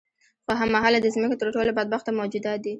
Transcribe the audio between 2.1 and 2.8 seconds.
موجودات دي.